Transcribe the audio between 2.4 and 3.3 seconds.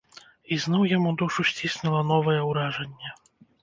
ўражанне.